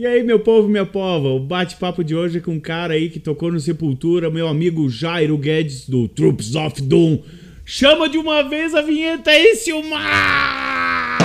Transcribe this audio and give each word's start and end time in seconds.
E 0.00 0.06
aí, 0.06 0.22
meu 0.22 0.40
povo, 0.40 0.66
minha 0.66 0.86
pova, 0.86 1.28
o 1.28 1.38
bate-papo 1.38 2.02
de 2.02 2.16
hoje 2.16 2.38
é 2.38 2.40
com 2.40 2.52
um 2.52 2.58
cara 2.58 2.94
aí 2.94 3.10
que 3.10 3.20
tocou 3.20 3.52
no 3.52 3.60
Sepultura, 3.60 4.30
meu 4.30 4.48
amigo 4.48 4.88
Jairo 4.88 5.36
Guedes 5.36 5.86
do 5.86 6.08
Troops 6.08 6.54
of 6.54 6.80
Doom. 6.80 7.18
Chama 7.66 8.08
de 8.08 8.16
uma 8.16 8.42
vez 8.42 8.74
a 8.74 8.80
vinheta 8.80 9.30
aí, 9.30 9.54
Silmar! 9.56 11.18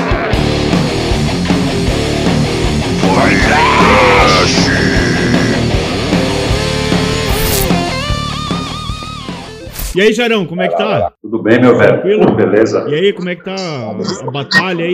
E 9.95 10.01
aí, 10.01 10.11
Jarão, 10.11 10.45
como 10.45 10.61
é 10.61 10.67
que 10.67 10.75
tá? 10.75 11.13
Tudo 11.21 11.41
bem, 11.41 11.61
meu 11.61 11.77
velho? 11.77 11.93
Tranquilo? 11.93 12.35
Beleza? 12.35 12.85
E 12.89 12.93
aí, 12.93 13.13
como 13.13 13.29
é 13.29 13.37
que 13.37 13.45
tá 13.45 13.55
a 13.55 14.31
batalha 14.31 14.83
aí? 14.83 14.93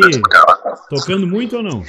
Tocando 0.88 1.26
muito 1.26 1.58
ou 1.58 1.64
não? 1.64 1.82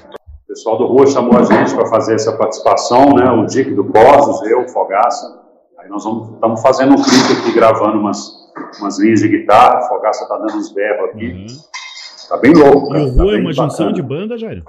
O 0.52 0.54
pessoal 0.54 0.76
do 0.76 0.84
Rua 0.86 1.06
chamou 1.06 1.38
a 1.38 1.44
gente 1.44 1.74
para 1.74 1.86
fazer 1.86 2.14
essa 2.14 2.36
participação, 2.36 3.14
né? 3.14 3.30
O 3.30 3.46
Dick 3.46 3.70
do 3.74 3.84
Cosos, 3.86 4.42
eu, 4.50 4.60
o 4.60 4.68
Fogaça. 4.68 5.40
Aí 5.78 5.88
nós 5.88 6.04
estamos 6.04 6.60
fazendo 6.60 6.92
um 6.92 6.96
clipe 7.02 7.40
aqui, 7.40 7.52
gravando 7.54 7.98
umas, 7.98 8.30
umas 8.78 8.98
linhas 9.00 9.20
de 9.20 9.28
guitarra. 9.28 9.78
O 9.78 9.88
Fogaça 9.88 10.28
tá 10.28 10.36
dando 10.36 10.58
uns 10.58 10.70
berros 10.70 11.08
aqui. 11.08 11.26
Uhum. 11.32 11.46
Tá 12.28 12.36
bem 12.36 12.52
louco. 12.52 12.88
E 12.88 12.92
cara. 12.92 13.04
o 13.04 13.16
Tá 13.16 13.22
Rua 13.22 13.32
é 13.32 13.34
bem 13.36 13.40
uma 13.40 13.52
junção 13.54 13.86
bacana. 13.86 13.92
de 13.94 14.02
banda, 14.02 14.36
Jairo? 14.36 14.62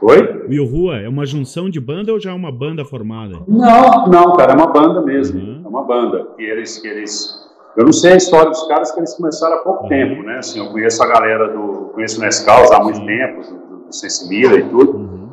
Oi? 0.00 0.46
E 0.48 0.58
o 0.58 0.64
Rua 0.66 0.96
é 0.96 1.08
uma 1.08 1.26
junção 1.26 1.68
de 1.68 1.78
banda 1.78 2.10
ou 2.10 2.18
já 2.18 2.30
é 2.30 2.34
uma 2.34 2.50
banda 2.50 2.86
formada? 2.86 3.36
Não, 3.46 4.06
não, 4.06 4.32
cara, 4.32 4.52
é 4.52 4.56
uma 4.56 4.66
banda 4.68 5.02
mesmo. 5.02 5.38
Uhum. 5.38 5.62
É 5.62 5.68
uma 5.68 5.84
banda. 5.84 6.26
Que 6.36 6.42
eles, 6.42 6.78
que 6.78 6.88
eles. 6.88 7.38
Eu 7.76 7.84
não 7.84 7.92
sei 7.92 8.14
a 8.14 8.16
história 8.16 8.48
dos 8.50 8.66
caras 8.66 8.90
que 8.92 8.98
eles 9.00 9.14
começaram 9.14 9.56
há 9.56 9.58
pouco 9.60 9.82
Uhum. 9.84 9.88
tempo, 9.90 10.22
né? 10.22 10.38
Assim, 10.38 10.58
eu 10.58 10.72
conheço 10.72 11.02
a 11.02 11.06
galera 11.06 11.48
do. 11.48 11.90
Conheço 11.94 12.18
o 12.18 12.22
Nescau 12.24 12.72
há 12.72 12.82
muito 12.82 13.04
tempo, 13.04 13.61
do, 13.92 13.96
do 13.96 13.96
Sensimila 13.96 14.54
e 14.54 14.62
tudo. 14.68 14.92
Uhum. 14.96 15.28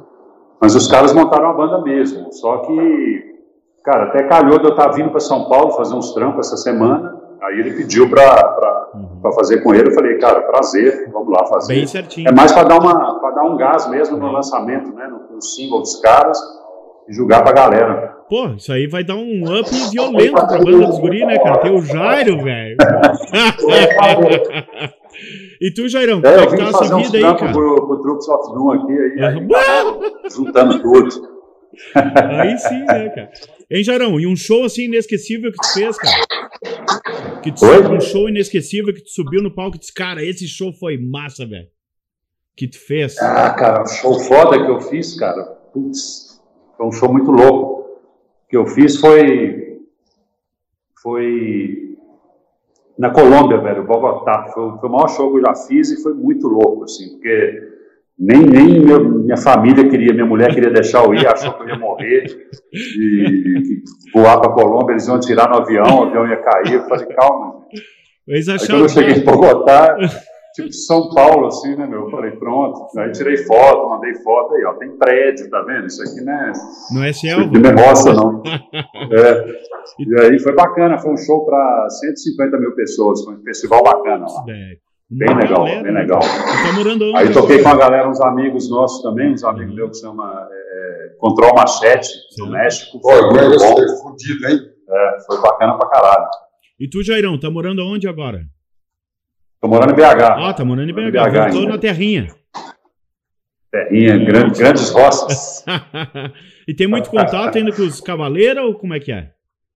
Mas 0.62 0.76
os 0.76 0.88
caras 0.88 1.14
montaram 1.14 1.46
uma 1.46 1.54
banda 1.56 1.82
mesmo. 1.82 2.32
Só 2.34 2.58
que, 2.58 3.36
cara, 3.84 4.06
até 4.10 4.24
calhou 4.24 4.60
de 4.60 4.66
eu 4.66 4.72
estar 4.72 4.90
vindo 4.90 5.10
para 5.10 5.20
São 5.20 5.46
Paulo 5.50 5.72
fazer 5.72 5.96
uns 5.96 6.14
trampos 6.14 6.48
essa 6.48 6.58
semana. 6.58 7.18
Aí 7.42 7.60
ele 7.60 7.72
pediu 7.74 8.10
para 8.10 8.90
Uhum. 8.94 9.32
fazer 9.34 9.62
com 9.64 9.74
ele. 9.74 9.90
Eu 9.90 9.94
falei, 9.94 10.18
cara, 10.18 10.42
prazer, 10.42 11.10
vamos 11.14 11.30
lá 11.32 11.46
fazer. 11.48 11.74
Bem 11.76 11.88
certinho. 11.88 12.28
É 12.28 12.32
mais 12.34 12.52
para 12.52 12.64
dar, 12.68 12.80
uma, 12.80 13.20
pra 13.20 13.32
dar 13.32 13.44
um 13.44 13.56
gás 13.56 13.88
mesmo 13.90 14.18
no 14.18 14.32
lançamento, 14.32 14.94
né? 14.94 15.08
No, 15.08 15.36
no 15.36 15.42
single 15.42 15.80
dos 15.80 15.96
caras 16.02 16.38
e 17.08 17.14
jogar 17.14 17.42
pra 17.44 17.54
galera. 17.54 18.18
Pô, 18.30 18.48
isso 18.58 18.72
aí 18.74 18.88
vai 18.88 19.04
dar 19.04 19.16
um 19.16 19.44
up 19.60 19.70
violento 19.92 20.34
pra 20.34 20.58
banda 20.60 20.86
dos 20.88 21.00
guri, 21.00 21.26
né, 21.26 21.38
cara? 21.40 21.58
Tem 21.60 21.72
o 21.76 21.82
Jairo, 21.86 22.44
velho. 22.44 22.78
E 25.62 25.72
tu, 25.74 25.88
Jairão, 25.88 26.22
como 26.22 26.34
É, 26.34 26.40
é 26.40 26.44
eu 26.44 26.50
que 26.50 26.58
tá 26.58 26.70
essa 26.70 26.98
vida 26.98 27.18
aí, 27.18 27.24
cara? 27.38 27.52
pro, 27.52 27.88
pro 27.88 28.02
Troops 28.02 28.28
of 28.30 28.54
Doom 28.54 28.72
aqui, 28.72 28.92
aí, 28.92 29.26
aí 29.26 29.48
tá 29.48 30.30
juntando 30.30 30.82
tudo. 30.82 31.40
Aí 32.40 32.58
sim, 32.58 32.80
né, 32.80 33.10
cara? 33.10 33.32
Hein, 33.72 33.84
Jairão, 33.84 34.20
e 34.20 34.26
um 34.26 34.36
show 34.36 34.64
assim 34.66 34.86
inesquecível 34.86 35.52
que 35.52 35.58
tu 35.58 35.74
fez, 35.74 35.98
cara? 35.98 37.42
Que 37.42 37.52
tu, 37.52 37.66
um 37.66 38.02
show 38.02 38.28
inesquecível 38.28 38.94
que 38.94 39.04
tu 39.04 39.10
subiu 39.12 39.42
no 39.42 39.54
palco 39.54 39.78
e 39.78 39.80
disse, 39.80 39.94
cara, 39.94 40.24
esse 40.24 40.48
show 40.48 40.74
foi 40.74 40.98
massa, 40.98 41.46
velho. 41.46 41.68
Que 42.58 42.68
tu 42.68 42.78
fez. 42.78 43.18
Ah, 43.20 43.54
cara, 43.54 43.84
um 43.84 43.88
show 43.88 44.20
foda 44.20 44.64
que 44.64 44.70
eu 44.70 44.82
fiz, 44.82 45.18
cara. 45.18 45.44
Putz, 45.72 46.42
foi 46.76 46.86
um 46.88 46.92
show 46.92 47.12
muito 47.12 47.32
louco. 47.32 47.82
O 47.82 48.50
que 48.50 48.58
eu 48.58 48.66
fiz 48.66 48.98
foi. 48.98 49.78
Foi. 51.02 51.89
Na 53.00 53.10
Colômbia, 53.12 53.58
velho, 53.60 53.86
Bogotá. 53.86 54.48
Foi, 54.54 54.78
foi 54.78 54.90
o 54.90 54.92
maior 54.92 55.08
show 55.08 55.32
que 55.32 55.38
eu 55.38 55.42
já 55.48 55.56
fiz 55.56 55.90
e 55.90 56.04
foi 56.04 56.14
muito 56.14 56.48
louco, 56.48 56.84
assim, 56.84 57.12
porque 57.12 57.62
nem, 58.20 58.42
nem 58.42 58.82
meu- 58.82 59.06
minha 59.06 59.38
família 59.38 59.88
queria, 59.88 60.14
minha 60.14 60.26
mulher 60.26 60.54
queria 60.54 60.70
deixar 60.70 61.06
eu 61.06 61.14
ir, 61.14 61.26
achou 61.26 61.54
que 61.54 61.64
eu 61.64 61.70
ia 61.70 61.80
morrer, 61.80 62.26
e, 62.74 63.62
que 63.64 63.84
voar 64.14 64.42
para 64.42 64.52
Colômbia, 64.52 64.92
eles 64.92 65.08
iam 65.08 65.16
atirar 65.16 65.50
no 65.50 65.62
avião, 65.62 66.00
o 66.00 66.04
avião 66.04 66.28
ia 66.28 66.36
cair. 66.44 66.74
Eu 66.74 66.84
falei, 66.90 67.06
calma, 67.06 67.64
Eles 68.28 68.50
Aí 68.50 68.58
quando 68.68 68.82
eu 68.82 68.90
cheguei 68.90 69.14
em 69.16 69.24
Bogotá, 69.24 69.98
tipo 70.56 70.72
São 70.74 71.10
Paulo, 71.14 71.48
assim, 71.48 71.76
né, 71.76 71.86
meu? 71.88 72.02
Eu 72.06 72.10
falei, 72.10 72.32
pronto. 72.32 72.88
Aí 73.00 73.12
tirei 73.12 73.38
foto, 73.38 73.90
mandei 73.90 74.14
foto 74.16 74.54
aí, 74.56 74.66
ó. 74.66 74.74
Tem 74.74 74.98
prédio, 74.98 75.50
tá 75.50 75.62
vendo? 75.62 75.88
Isso 75.88 76.02
aqui 76.04 76.22
não 76.22 76.34
é, 76.34 76.52
Não 76.94 77.04
é 77.04 77.10
isso 77.10 77.22
selva? 77.22 77.46
aqui 77.46 77.60
não 77.60 77.70
é 77.70 77.88
roça, 77.88 78.14
não. 78.14 78.44
É. 79.12 79.46
E 80.00 80.20
aí 80.22 80.40
foi 80.40 80.54
bacana, 80.54 80.98
foi 81.00 81.12
um 81.12 81.18
show 81.18 81.46
para 81.46 81.88
150 81.90 82.58
mil 82.60 82.76
pessoas, 82.76 83.24
foi 83.24 83.34
um 83.36 83.44
festival 83.44 83.84
bacana 83.84 84.26
lá. 84.28 84.44
Velho. 84.44 84.78
Bem 85.12 85.28
Uma 85.32 85.40
legal, 85.40 85.58
galera, 85.66 85.84
bem 85.84 85.92
né, 85.94 86.00
legal. 86.02 86.20
tá 86.20 86.74
morando 86.76 87.06
onde? 87.06 87.18
Aí 87.18 87.34
toquei 87.34 87.64
com 87.64 87.70
a 87.70 87.76
galera, 87.76 88.08
uns 88.08 88.22
amigos 88.22 88.70
nossos 88.70 89.02
também, 89.02 89.34
uns 89.34 89.44
amigos 89.44 89.74
meus 89.74 89.90
que 89.90 89.96
se 89.96 90.02
chama 90.04 90.48
é, 90.52 91.16
Control 91.18 91.56
Machete, 91.56 92.10
do 92.38 92.46
Sim. 92.46 92.52
México. 92.52 93.00
Foi 93.02 93.20
muito 93.24 93.58
bom. 93.58 93.82
é 93.82 93.88
fudido, 94.04 94.48
hein? 94.48 94.60
É, 94.88 95.18
foi 95.26 95.42
bacana 95.42 95.78
pra 95.80 95.90
caralho. 95.90 96.28
E 96.80 96.88
tu, 96.88 97.02
Jairão, 97.04 97.40
tá 97.40 97.50
morando 97.50 97.84
onde 97.84 98.08
agora? 98.08 98.42
Tô 99.62 99.68
morando 99.68 99.92
em 99.92 99.96
BH. 99.96 100.24
Ah, 100.38 100.54
tá 100.54 100.64
morando 100.64 100.90
em 100.90 100.94
BH. 100.94 101.12
BH 101.12 101.34
Voltou 101.42 101.60
ainda. 101.62 101.72
na 101.74 101.78
terrinha. 101.78 102.28
Terrinha, 103.72 104.18
grande- 104.18 104.58
grandes 104.60 104.90
roças. 104.90 105.64
e 106.68 106.74
tem 106.74 106.88
muito 106.88 107.10
contato 107.10 107.58
ainda 107.58 107.72
com 107.72 107.84
os 107.84 108.02
cavaleiros 108.02 108.64
ou 108.64 108.74
como 108.76 108.94
é 108.94 109.00
que 109.00 109.12
é? 109.12 109.32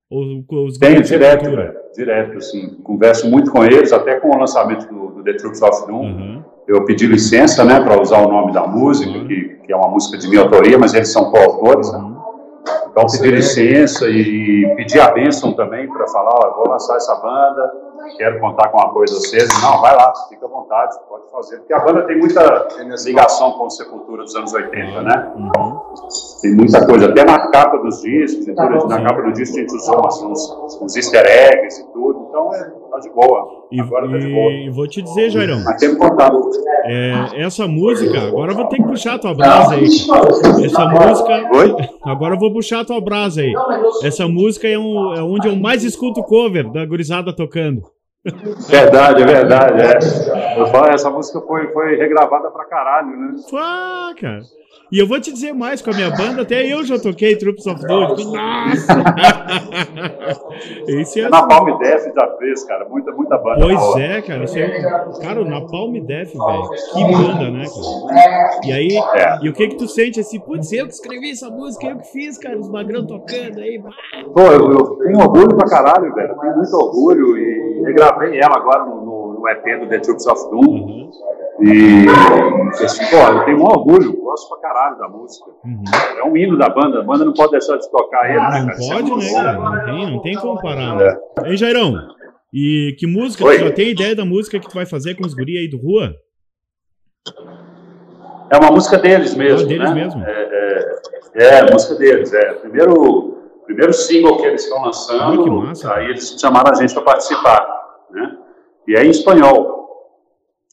Ou 0.10 0.44
com 0.48 0.66
os 0.66 0.78
Tenho 0.78 1.02
direto, 1.02 1.44
velho. 1.52 1.74
Direto, 1.96 2.38
assim. 2.38 2.70
Converso 2.84 3.30
muito 3.30 3.52
com 3.52 3.64
eles, 3.64 3.92
até 3.94 4.20
com 4.20 4.30
o 4.36 4.40
lançamento 4.40 4.88
do, 4.88 5.08
do 5.16 5.24
The 5.24 5.34
Troops 5.34 5.62
of 5.62 5.86
Doom. 5.88 6.08
Aham. 6.08 6.46
Eu 6.68 6.86
pedi 6.86 7.06
licença, 7.06 7.66
né, 7.66 7.82
para 7.82 8.00
usar 8.02 8.20
o 8.20 8.30
nome 8.32 8.54
da 8.54 8.66
música, 8.66 9.12
Uhum. 9.12 9.28
que, 9.28 9.60
que 9.66 9.74
é 9.74 9.76
uma 9.76 9.90
música 9.90 10.18
de 10.18 10.28
minha 10.30 10.42
autoria, 10.42 10.78
mas 10.78 10.94
eles 10.94 11.12
são 11.12 11.30
coautores, 11.30 11.92
né? 11.92 12.00
Uhum. 12.00 12.14
Então 12.90 13.06
pedi 13.12 13.30
licença 13.32 14.08
e 14.10 14.74
pedi 14.78 14.98
a 15.00 15.12
bênção 15.12 15.52
também 15.54 15.88
para 15.92 16.08
falar, 16.08 16.30
ó, 16.36 16.56
vou 16.56 16.70
lançar 16.70 16.96
essa 16.96 17.16
banda, 17.16 17.72
quero 18.18 18.40
contar 18.40 18.70
com 18.70 18.78
o 18.78 18.82
apoio 18.82 19.06
de 19.06 19.14
vocês. 19.14 19.48
Não, 19.62 19.82
vai 19.82 19.96
lá, 19.96 20.14
fica 20.30 20.46
à 20.46 20.50
vontade, 20.50 20.96
pode 21.10 21.30
fazer. 21.32 21.58
Porque 21.58 21.74
a 21.74 21.80
banda 21.80 22.04
tem 22.04 22.18
muita 22.20 22.68
ligação 23.06 23.52
com 23.54 23.66
a 23.66 23.70
Sepultura 23.70 24.24
dos 24.24 24.36
anos 24.36 24.54
80, 24.54 25.02
né? 25.02 25.32
Uhum. 25.36 25.80
Tem 26.42 26.54
muita 26.56 26.86
coisa, 26.86 27.08
até 27.10 27.24
na 27.24 27.48
capa 27.50 27.78
dos 27.78 28.02
discos, 28.02 28.48
e 28.48 28.54
tudo, 28.56 28.88
na 28.88 29.02
capa 29.02 29.22
do 29.22 29.34
disco 29.34 29.58
a 29.58 29.60
gente 29.60 29.76
usou 29.76 30.06
uns, 30.06 30.82
uns 30.82 30.96
easter 30.96 31.26
eggs 31.26 31.80
e 31.82 31.94
tudo, 31.94 32.28
então 32.30 32.54
é, 32.54 32.64
tá 32.92 33.00
de 33.00 33.10
boa. 33.10 33.64
E, 33.72 33.80
Agora 33.80 34.10
tá 34.10 34.18
de 34.18 34.32
boa. 34.32 34.52
e 34.52 34.70
vou 34.70 34.88
te 34.88 35.02
dizer, 35.02 35.30
Jairão, 35.30 35.62
Mas 35.64 35.78
temos 35.80 35.98
contato. 35.98 36.50
é, 36.86 37.42
essa 37.44 37.68
música, 37.68 38.20
agora 38.28 38.52
eu 38.52 38.56
vou 38.56 38.68
ter 38.68 38.78
que 38.78 38.84
puxar 38.84 39.16
a 39.16 39.20
tua 39.20 39.34
brasa 39.34 39.76
aí. 39.76 39.86
Essa 39.86 40.86
música, 40.86 41.50
Oi? 41.58 41.76
agora 42.04 42.36
eu 42.36 42.40
vou 42.40 42.52
puxar 42.54 42.82
a 42.82 42.86
tua 42.86 43.02
brasa 43.02 43.42
aí. 43.42 43.54
Essa 44.04 44.28
música 44.28 44.68
é, 44.68 44.78
um, 44.78 45.14
é 45.14 45.24
onde 45.24 45.48
eu 45.48 45.56
mais 45.56 45.84
escuto 45.84 46.22
cover 46.24 46.70
da 46.72 46.86
gurizada 46.86 47.34
tocando. 47.34 47.82
Verdade, 48.70 49.22
é 49.22 49.26
verdade. 49.26 49.82
É. 49.82 50.60
Eu 50.62 50.68
falo, 50.68 50.88
essa 50.88 51.10
música 51.10 51.42
foi, 51.42 51.68
foi 51.74 51.96
regravada 51.98 52.50
pra 52.52 52.64
caralho, 52.66 53.10
né? 53.18 53.34
Pá, 53.52 54.14
cara. 54.20 54.40
E 54.92 55.00
eu 55.00 55.08
vou 55.08 55.20
te 55.20 55.32
dizer 55.32 55.54
mais, 55.54 55.82
com 55.82 55.90
a 55.90 55.94
minha 55.94 56.12
banda, 56.12 56.44
até 56.44 56.72
eu 56.72 56.84
já 56.84 57.00
toquei 57.00 57.36
Troops 57.36 57.66
of 57.66 57.82
Doom. 57.86 58.16
Nossa! 58.32 58.94
Esse 60.88 61.22
é 61.22 61.30
Na 61.30 61.40
assim. 61.40 61.48
Palm 61.48 61.78
Def 61.80 62.06
já 62.14 62.38
fez, 62.38 62.64
cara. 62.66 62.88
Muita, 62.88 63.12
muita 63.12 63.38
banda. 63.38 63.60
Pois 63.62 63.96
é, 63.98 64.22
cara. 64.22 64.44
Isso 64.44 64.58
é... 64.60 64.82
Cara, 65.22 65.42
o 65.42 65.46
Napalm 65.46 65.94
Death, 66.06 66.34
velho. 66.34 66.70
Que 66.94 67.04
banda, 67.12 67.50
né, 67.52 67.64
cara? 67.66 68.60
E 68.66 68.72
aí, 68.72 68.98
É. 69.16 69.40
e 69.42 69.50
o 69.50 69.54
que 69.54 69.68
que 69.70 69.78
tu 69.78 69.88
sente 69.88 70.20
assim? 70.20 70.40
Putz, 70.40 70.72
eu 70.72 70.86
que 70.86 70.94
escrevi 70.94 71.32
essa 71.32 71.50
música, 71.50 71.88
eu 71.88 71.98
que 71.98 72.12
fiz, 72.12 72.38
cara. 72.38 72.58
Os 72.60 72.70
magrão 72.70 73.06
tocando 73.06 73.60
aí. 73.60 73.82
Pô, 74.34 74.42
eu, 74.42 74.72
eu 74.72 74.86
tenho 74.98 75.20
orgulho 75.20 75.56
pra 75.58 75.68
caralho, 75.70 76.14
velho. 76.14 76.30
Eu 76.34 76.38
tenho 76.40 76.56
muito 76.56 76.74
orgulho 76.76 77.38
e 77.38 77.63
regravei 77.86 78.40
ela 78.40 78.56
agora 78.58 78.86
no, 78.86 79.02
no, 79.06 79.34
no 79.40 79.48
EP 79.50 79.80
do 79.80 79.88
The 79.90 80.00
Troops 80.00 80.26
of 80.28 80.50
Doom. 80.50 80.62
Uhum, 80.62 81.12
E, 81.62 82.06
assim, 82.84 83.06
pô, 83.10 83.18
eu 83.18 83.46
tenho 83.46 83.60
um 83.60 83.64
orgulho, 83.66 84.14
gosto 84.22 84.50
pra 84.50 84.58
caralho 84.70 84.98
da 84.98 85.08
música. 85.08 85.46
uhum. 85.64 85.84
É 86.18 86.24
um 86.24 86.36
hino 86.36 86.58
da 86.58 86.70
banda, 86.70 87.00
a 87.00 87.04
banda 87.04 87.24
não 87.26 87.34
pode 87.34 87.52
deixar 87.52 87.78
de 87.78 87.90
tocar 87.92 88.30
ele, 88.30 88.40
né, 88.40 88.60
Não 88.62 88.68
cara? 88.68 88.72
É 88.84 88.90
pode, 88.90 89.16
né, 89.26 89.34
cara? 89.34 89.54
Não 89.54 89.86
tem, 89.86 90.12
não 90.12 90.22
tem 90.22 90.36
como 90.36 90.62
parar. 90.62 90.96
Né? 90.96 91.18
Hein, 91.46 91.58
Jairão? 91.58 91.94
E 92.54 92.96
que 93.00 93.08
música? 93.08 93.44
Oi. 93.46 93.58
Tu 93.58 93.64
já 93.66 93.72
tem 93.72 93.90
ideia 93.90 94.16
da 94.16 94.26
música 94.26 94.60
que 94.60 94.68
tu 94.70 94.76
vai 94.76 94.86
fazer 94.86 95.16
com 95.16 95.26
os 95.26 95.34
guri 95.34 95.58
aí 95.58 95.68
do 95.70 95.78
Rua? 95.78 96.14
É 98.50 98.58
uma 98.58 98.70
música 98.72 98.98
deles 98.98 99.34
mesmo, 99.36 99.66
Ah, 99.66 99.68
deles 99.68 99.90
né? 99.90 99.96
mesmo. 99.96 100.24
É, 100.24 100.32
é, 101.36 101.44
é, 101.46 101.60
a 101.62 101.72
música 101.72 101.96
deles, 101.96 102.32
é. 102.34 102.54
Primeiro, 102.54 103.38
primeiro 103.66 103.94
single 103.94 104.38
que 104.38 104.46
eles 104.46 104.64
estão 104.64 104.84
lançando, 104.84 105.42
Ah, 105.42 105.44
que 105.44 105.50
massa. 105.50 105.94
aí 105.96 106.06
eles 106.10 106.36
chamaram 106.40 106.72
a 106.72 106.76
gente 106.76 106.94
para 106.94 107.02
participar, 107.04 107.73
né? 108.14 108.38
E 108.88 108.96
é 108.96 109.06
em 109.06 109.10
espanhol. 109.10 109.74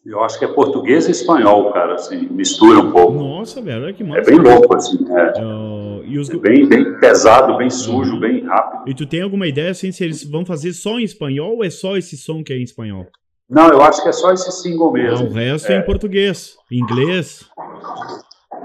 Eu 0.04 0.22
acho 0.22 0.38
que 0.38 0.44
é 0.46 0.48
português 0.48 1.06
e 1.08 1.10
espanhol, 1.10 1.72
cara, 1.72 1.94
assim, 1.94 2.26
mistura 2.30 2.80
um 2.80 2.90
pouco. 2.90 3.12
Nossa, 3.12 3.60
velho, 3.60 3.84
olha 3.84 3.92
que 3.92 4.02
É 4.02 4.06
massa. 4.06 4.30
bem 4.30 4.38
louco, 4.40 4.74
assim, 4.74 4.98
é. 5.10 5.32
É, 5.38 6.06
e, 6.06 6.18
os... 6.18 6.30
É 6.30 6.36
bem, 6.36 6.66
bem 6.66 6.98
pesado, 6.98 7.56
bem 7.58 7.68
sujo, 7.68 8.18
bem 8.18 8.42
rápido. 8.46 8.88
e 8.88 8.94
tu 8.94 9.06
tem 9.06 9.20
alguma 9.20 9.46
ideia 9.46 9.70
assim 9.70 9.92
se 9.92 10.02
eles 10.02 10.24
vão 10.24 10.44
fazer 10.44 10.72
só 10.72 10.98
em 10.98 11.04
espanhol 11.04 11.56
ou 11.56 11.64
é 11.64 11.68
só 11.68 11.98
esse 11.98 12.16
som 12.16 12.42
que 12.42 12.52
é 12.52 12.56
em 12.56 12.62
espanhol? 12.62 13.06
Não, 13.48 13.68
eu 13.68 13.82
acho 13.82 14.02
que 14.02 14.08
é 14.08 14.12
só 14.12 14.32
esse 14.32 14.50
single 14.62 14.92
mesmo. 14.92 15.26
o 15.26 15.32
resto 15.32 15.70
é. 15.70 15.78
em 15.78 15.84
português, 15.84 16.54
em 16.72 16.78
inglês. 16.78 17.44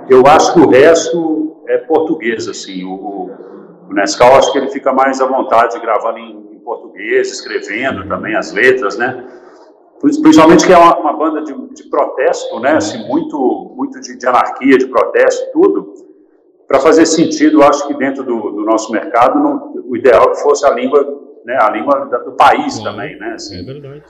Eu 0.10 0.26
acho 0.28 0.54
que 0.54 0.60
o 0.60 0.70
resto 0.70 1.64
é 1.68 1.80
português, 1.80 2.48
assim. 2.48 2.84
O, 2.86 3.30
o 3.90 3.94
Nescau, 3.94 4.36
acho 4.36 4.52
que 4.54 4.58
ele 4.60 4.70
fica 4.70 4.94
mais 4.94 5.20
à 5.20 5.26
vontade 5.26 5.80
gravando 5.80 6.20
em 6.20 6.45
português, 6.96 7.32
escrevendo 7.32 8.08
também 8.08 8.36
as 8.36 8.54
letras, 8.54 8.98
né? 8.98 9.24
Principalmente 10.00 10.66
que 10.66 10.74
é 10.74 10.78
uma, 10.78 10.98
uma 10.98 11.14
banda 11.14 11.44
de, 11.44 11.54
de, 11.74 11.90
protesto, 11.90 12.60
né? 12.60 12.74
Assim, 12.74 13.06
muito, 13.08 13.74
muito 13.76 14.00
de, 14.00 14.18
de 14.18 14.28
anarquia, 14.28 14.78
de 14.78 14.88
protesto, 14.88 15.52
tudo. 15.52 15.94
Para 16.68 16.80
fazer 16.80 17.06
sentido, 17.06 17.64
acho 17.64 17.88
que 17.88 17.94
dentro 17.94 18.24
do, 18.24 18.52
do 18.52 18.66
nosso 18.66 18.92
mercado, 18.92 19.40
não, 19.40 19.74
o 19.88 19.96
ideal 19.96 20.24
é 20.24 20.32
que 20.32 20.42
fosse 20.42 20.66
a 20.66 20.72
língua, 20.72 21.04
né? 21.46 21.58
A 21.62 21.70
língua 21.72 22.06
do 22.26 22.34
país 22.34 22.80
também, 22.80 23.18
né? 23.18 23.34
Assim, 23.34 23.60
é 23.60 23.64
verdade. 23.64 24.04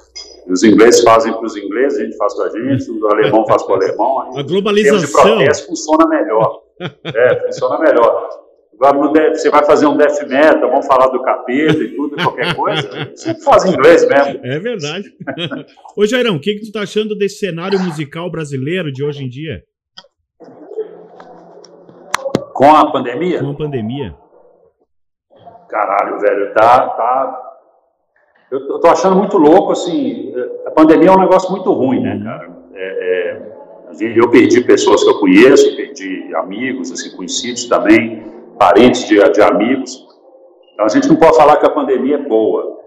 Os 0.48 0.64
ingleses 0.64 1.02
fazem 1.02 1.34
para 1.34 1.46
os 1.46 1.56
ingleses, 1.56 2.00
a 2.00 2.04
gente 2.04 2.18
faz 2.18 2.34
para 2.36 2.46
a 2.46 2.50
gente, 2.50 2.92
o 2.92 3.08
alemão 3.08 3.46
faz 3.48 3.64
para 3.64 3.74
o 3.74 3.76
alemão. 3.76 4.20
A 4.38 4.44
globalização. 4.44 5.00
de 5.00 5.12
protesto 5.12 5.68
funciona 5.68 6.08
melhor. 6.08 6.62
É, 7.06 7.46
funciona 7.46 7.80
melhor. 7.80 8.45
Agora, 8.80 9.12
death, 9.14 9.38
você 9.38 9.50
vai 9.50 9.64
fazer 9.64 9.86
um 9.86 9.96
death 9.96 10.28
metal, 10.28 10.70
vamos 10.70 10.86
falar 10.86 11.08
do 11.08 11.22
capeta 11.22 11.84
e 11.84 11.96
tudo, 11.96 12.16
qualquer 12.18 12.56
coisa, 12.56 13.10
você 13.16 13.34
faz 13.42 13.66
inglês 13.66 14.08
mesmo. 14.08 14.46
É 14.46 14.60
verdade. 14.60 15.14
Ô, 15.96 16.06
Jairão, 16.06 16.36
o 16.36 16.40
que, 16.40 16.56
que 16.56 16.66
tu 16.66 16.72
tá 16.72 16.82
achando 16.82 17.16
desse 17.16 17.40
cenário 17.40 17.80
musical 17.80 18.30
brasileiro 18.30 18.92
de 18.92 19.04
hoje 19.04 19.24
em 19.24 19.30
dia? 19.30 19.64
Com 22.54 22.76
a 22.76 22.92
pandemia? 22.92 23.40
Com 23.40 23.52
a 23.52 23.56
pandemia. 23.56 24.16
Caralho, 25.70 26.20
velho, 26.20 26.54
tá, 26.54 26.88
tá 26.90 27.46
eu 28.52 28.80
tô 28.80 28.88
achando 28.88 29.16
muito 29.16 29.38
louco, 29.38 29.72
assim, 29.72 30.34
a 30.66 30.72
pandemia 30.72 31.10
é 31.10 31.12
um 31.12 31.20
negócio 31.20 31.52
muito 31.52 31.72
ruim, 31.72 32.00
né, 32.00 32.22
cara? 32.24 32.50
É, 32.74 33.42
é, 34.02 34.20
eu 34.20 34.30
perdi 34.30 34.62
pessoas 34.62 35.04
que 35.04 35.10
eu 35.10 35.20
conheço, 35.20 35.76
perdi 35.76 36.34
amigos, 36.36 36.92
assim, 36.92 37.16
conhecidos 37.16 37.66
também, 37.66 38.24
parentes 38.58 39.08
de, 39.08 39.18
de 39.32 39.42
amigos. 39.42 40.06
Então 40.74 40.86
a 40.86 40.90
gente 40.90 41.08
não 41.08 41.16
pode 41.16 41.38
falar 41.38 41.58
que 41.58 41.66
a 41.66 41.70
pandemia 41.70 42.16
é 42.16 42.28
boa, 42.28 42.80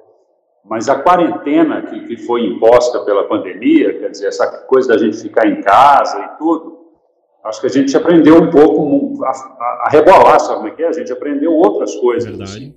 mas 0.65 0.89
a 0.89 1.01
quarentena 1.01 1.83
que, 1.83 2.07
que 2.07 2.17
foi 2.17 2.45
imposta 2.45 3.01
pela 3.01 3.25
pandemia, 3.25 3.99
quer 3.99 4.11
dizer, 4.11 4.29
essa 4.29 4.47
coisa 4.67 4.89
da 4.89 4.99
gente 4.99 5.17
ficar 5.17 5.47
em 5.47 5.63
casa 5.63 6.19
e 6.19 6.39
tudo, 6.39 6.79
acho 7.45 7.61
que 7.61 7.67
a 7.67 7.71
gente 7.71 7.97
aprendeu 7.97 8.37
um 8.37 8.51
pouco 8.51 9.25
a, 9.25 9.31
a, 9.31 9.85
a 9.87 9.89
rebolar, 9.91 10.39
sabe 10.41 10.57
como 10.57 10.69
é 10.69 10.71
que 10.73 10.83
é? 10.83 10.89
A 10.89 10.93
gente 10.93 11.13
aprendeu 11.13 11.53
outras 11.53 11.95
coisas, 11.97 12.39
assim, 12.41 12.75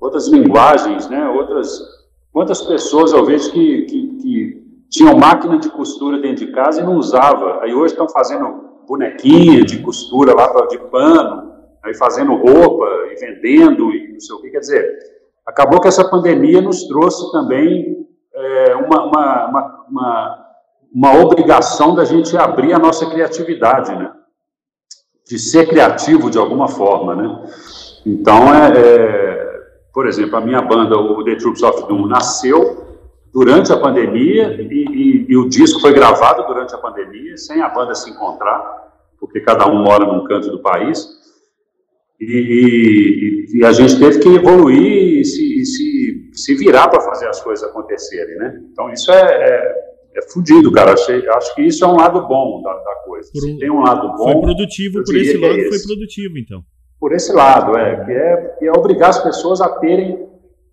outras 0.00 0.26
linguagens, 0.28 1.08
né? 1.08 1.28
Outras 1.28 2.02
Quantas 2.32 2.62
pessoas 2.62 3.12
eu 3.12 3.24
vejo 3.26 3.52
que, 3.52 3.82
que, 3.82 4.06
que, 4.16 4.62
tinham 4.90 5.16
máquina 5.16 5.58
de 5.58 5.70
costura 5.70 6.18
dentro 6.18 6.46
de 6.46 6.52
casa 6.52 6.80
e 6.80 6.84
não 6.84 6.96
usava, 6.96 7.62
aí 7.62 7.72
hoje 7.72 7.94
estão 7.94 8.08
fazendo 8.08 8.82
bonequinha 8.86 9.64
de 9.64 9.78
costura 9.78 10.34
lá 10.34 10.66
de 10.66 10.78
pano, 10.78 11.51
aí 11.82 11.94
fazendo 11.94 12.34
roupa 12.34 12.86
e 13.10 13.16
vendendo 13.16 13.92
e 13.92 14.12
não 14.12 14.20
sei 14.20 14.36
o 14.36 14.40
que, 14.40 14.50
quer 14.50 14.60
dizer, 14.60 14.98
acabou 15.46 15.80
que 15.80 15.88
essa 15.88 16.08
pandemia 16.08 16.60
nos 16.60 16.86
trouxe 16.86 17.30
também 17.32 18.06
é, 18.34 18.74
uma, 18.76 19.04
uma, 19.04 19.46
uma, 19.46 19.86
uma, 19.88 20.46
uma 20.94 21.20
obrigação 21.20 21.94
da 21.94 22.04
gente 22.04 22.36
abrir 22.36 22.72
a 22.72 22.78
nossa 22.78 23.08
criatividade, 23.08 23.94
né? 23.94 24.12
De 25.28 25.38
ser 25.38 25.68
criativo 25.68 26.30
de 26.30 26.38
alguma 26.38 26.68
forma, 26.68 27.14
né? 27.14 27.44
Então, 28.04 28.54
é, 28.54 28.72
é 28.76 29.52
por 29.92 30.06
exemplo, 30.06 30.36
a 30.36 30.40
minha 30.40 30.62
banda, 30.62 30.96
o 30.96 31.22
The 31.22 31.36
Troops 31.36 31.62
of 31.62 31.86
Doom, 31.86 32.06
nasceu 32.06 32.82
durante 33.32 33.72
a 33.72 33.78
pandemia 33.78 34.54
e, 34.60 34.66
e, 34.66 35.26
e, 35.28 35.36
o 35.36 35.48
disco 35.48 35.80
foi 35.80 35.92
gravado 35.92 36.46
durante 36.46 36.74
a 36.74 36.78
pandemia, 36.78 37.36
sem 37.36 37.60
a 37.60 37.68
banda 37.68 37.94
se 37.94 38.10
encontrar, 38.10 38.90
porque 39.20 39.40
cada 39.40 39.66
um 39.68 39.82
mora 39.82 40.06
num 40.06 40.24
canto 40.24 40.50
do 40.50 40.60
país. 40.60 41.21
E, 42.24 43.58
e 43.58 43.64
a 43.64 43.72
gente 43.72 43.98
teve 43.98 44.20
que 44.20 44.28
evoluir 44.28 45.20
e 45.20 45.24
se, 45.24 45.64
se, 45.64 46.30
se 46.32 46.54
virar 46.54 46.88
para 46.88 47.00
fazer 47.00 47.28
as 47.28 47.40
coisas 47.40 47.68
acontecerem, 47.68 48.36
né? 48.36 48.60
Então 48.72 48.92
isso 48.92 49.10
é, 49.10 49.20
é, 49.20 49.74
é 50.16 50.22
fudido, 50.32 50.70
cara. 50.70 50.92
Achei, 50.92 51.26
acho 51.28 51.54
que 51.54 51.62
isso 51.62 51.84
é 51.84 51.88
um 51.88 51.96
lado 51.96 52.26
bom 52.28 52.62
da, 52.62 52.72
da 52.72 52.94
coisa. 53.04 53.30
Um, 53.34 53.58
tem 53.58 53.70
um 53.70 53.80
lado 53.80 54.08
bom. 54.16 54.32
Foi 54.32 54.40
produtivo 54.40 55.02
por 55.04 55.16
esse 55.16 55.36
é 55.36 55.48
lado, 55.48 55.60
é 55.60 55.68
foi 55.68 55.78
produtivo, 55.80 56.38
então 56.38 56.62
por 57.02 57.12
esse 57.12 57.32
lado, 57.32 57.76
é, 57.76 58.04
que 58.04 58.12
é, 58.12 58.36
que 58.60 58.64
é 58.68 58.70
obrigar 58.70 59.10
as 59.10 59.18
pessoas 59.18 59.60
a 59.60 59.68
terem 59.80 60.24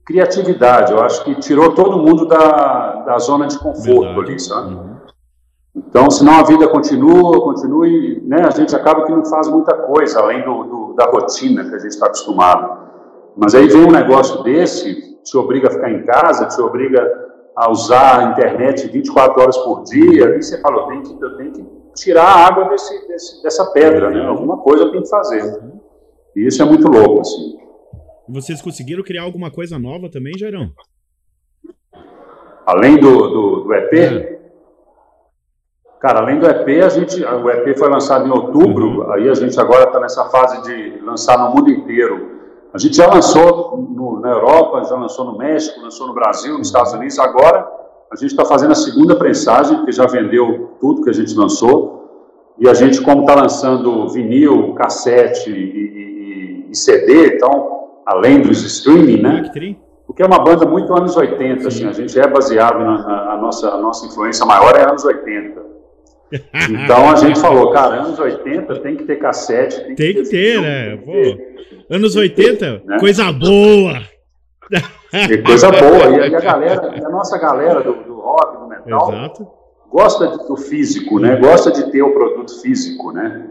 criatividade. 0.06 0.92
Eu 0.92 1.02
acho 1.02 1.24
que 1.24 1.34
tirou 1.40 1.74
todo 1.74 1.98
mundo 1.98 2.28
da, 2.28 3.02
da 3.04 3.18
zona 3.18 3.48
de 3.48 3.58
conforto 3.58 4.14
Verdade. 4.14 4.30
ali, 4.30 4.40
sabe? 4.40 4.76
Uhum. 4.76 4.96
Então, 5.76 6.12
senão 6.12 6.34
a 6.34 6.44
vida 6.44 6.68
continua, 6.68 7.42
continua 7.42 7.88
e 7.88 8.22
né, 8.24 8.44
a 8.46 8.52
gente 8.52 8.76
acaba 8.76 9.08
que 9.08 9.12
não 9.12 9.26
faz 9.26 9.48
muita 9.48 9.76
coisa, 9.76 10.20
além 10.20 10.44
do, 10.46 10.64
do 10.66 10.79
da 11.00 11.06
rotina 11.06 11.64
que 11.64 11.76
a 11.76 11.80
gente 11.80 11.92
está 11.92 12.08
acostumado. 12.08 12.78
Mas 13.38 13.56
aí 13.56 13.68
vem 13.70 13.86
um 13.86 13.92
negócio 13.92 14.44
desse, 14.44 15.18
te 15.24 15.38
obriga 15.38 15.70
a 15.70 15.72
ficar 15.72 15.90
em 15.90 16.04
casa, 16.04 16.46
te 16.46 16.62
obriga 16.62 17.02
a 17.56 17.72
usar 17.72 18.20
a 18.20 18.32
internet 18.32 18.86
24 18.88 19.42
horas 19.42 19.58
por 19.60 19.84
dia, 19.84 20.36
e 20.36 20.44
você 20.44 20.60
fala, 20.60 20.82
eu 20.82 20.88
tenho 20.88 21.04
que, 21.04 21.24
eu 21.24 21.38
tenho 21.38 21.52
que 21.54 21.66
tirar 21.96 22.26
a 22.26 22.48
água 22.48 22.66
desse, 22.66 23.08
desse, 23.08 23.42
dessa 23.42 23.72
pedra, 23.72 24.10
né? 24.10 24.26
Alguma 24.26 24.58
coisa 24.58 24.84
eu 24.84 24.92
tenho 24.92 25.04
que 25.04 25.10
fazer. 25.10 25.62
E 26.36 26.46
isso 26.46 26.62
é 26.62 26.66
muito 26.66 26.90
louco, 26.90 27.22
assim. 27.22 27.58
E 28.28 28.34
vocês 28.34 28.62
conseguiram 28.62 29.04
criar 29.04 29.24
alguma 29.24 29.50
coisa 29.50 29.80
nova 29.80 30.10
também, 30.10 30.38
Jairão? 30.38 30.70
Além 32.66 32.98
do, 32.98 33.10
do, 33.10 33.64
do 33.64 33.74
EP? 33.74 34.39
Cara, 36.00 36.22
além 36.22 36.40
do 36.40 36.46
EP, 36.46 36.82
a 36.84 36.88
gente, 36.88 37.22
o 37.24 37.50
EP 37.50 37.78
foi 37.78 37.90
lançado 37.90 38.26
em 38.26 38.32
outubro, 38.32 39.02
uhum. 39.02 39.12
aí 39.12 39.28
a 39.28 39.34
gente 39.34 39.60
agora 39.60 39.84
está 39.84 40.00
nessa 40.00 40.26
fase 40.30 40.62
de 40.64 41.02
lançar 41.04 41.38
no 41.38 41.54
mundo 41.54 41.70
inteiro. 41.70 42.40
A 42.74 42.78
gente 42.78 42.96
já 42.96 43.08
lançou 43.08 43.78
no, 43.78 44.20
na 44.22 44.30
Europa, 44.32 44.86
já 44.86 44.96
lançou 44.96 45.26
no 45.26 45.38
México, 45.38 45.82
lançou 45.82 46.08
no 46.08 46.14
Brasil, 46.14 46.58
nos 46.58 46.68
Estados 46.68 46.94
Unidos. 46.94 47.20
Agora 47.20 47.68
a 48.12 48.16
gente 48.16 48.32
está 48.32 48.46
fazendo 48.46 48.72
a 48.72 48.76
segunda 48.76 49.16
prensagem, 49.16 49.84
que 49.86 49.92
já 49.92 50.06
vendeu 50.06 50.72
tudo 50.80 51.04
que 51.04 51.10
a 51.10 51.14
gente 51.14 51.36
lançou. 51.36 52.56
E 52.58 52.70
a 52.70 52.74
gente, 52.74 53.02
como 53.02 53.22
está 53.22 53.36
lançando 53.36 54.08
vinil, 54.10 54.74
cassete 54.76 55.52
e, 55.52 56.68
e 56.70 56.76
CD, 56.76 57.36
então, 57.36 57.90
além 58.06 58.42
dos 58.42 58.64
streaming, 58.64 59.22
né? 59.22 59.42
Porque 60.08 60.24
é 60.24 60.26
uma 60.26 60.40
banda 60.40 60.66
muito 60.66 60.94
anos 60.96 61.16
80, 61.16 61.68
assim, 61.68 61.86
a 61.88 61.92
gente 61.92 62.18
é 62.20 62.28
baseado 62.28 62.80
na, 62.80 62.98
na 62.98 63.34
a 63.34 63.38
nossa, 63.38 63.70
a 63.70 63.78
nossa 63.78 64.06
influência 64.06 64.46
maior 64.46 64.76
é 64.76 64.84
anos 64.84 65.04
80. 65.04 65.70
Então 66.32 67.10
a 67.10 67.16
gente 67.16 67.40
falou, 67.40 67.72
cara, 67.72 67.96
anos 67.96 68.20
80 68.20 68.80
tem 68.82 68.96
que 68.96 69.04
ter 69.04 69.18
cassete, 69.18 69.82
tem, 69.82 69.96
tem 69.96 70.14
que, 70.14 70.24
ter, 70.24 70.30
ter 70.30 70.62
né? 70.62 71.00
Anos 71.90 72.16
80, 72.16 72.84
né? 72.86 73.00
coisa 73.00 73.32
boa. 73.32 74.02
E 75.12 75.38
coisa 75.40 75.72
boa. 75.72 76.28
E, 76.28 76.36
a 76.36 76.40
galera, 76.40 77.06
a 77.06 77.10
nossa 77.10 77.38
galera 77.38 77.82
do, 77.82 77.94
do 78.04 78.20
rock, 78.20 78.58
do 78.60 78.68
metal, 78.68 79.10
Exato. 79.10 79.48
gosta 79.92 80.28
do 80.28 80.56
físico, 80.56 81.20
né? 81.20 81.36
Gosta 81.38 81.72
de 81.72 81.92
ter 81.92 82.04
o 82.04 82.14
produto 82.14 82.62
físico, 82.62 83.12
né? 83.12 83.48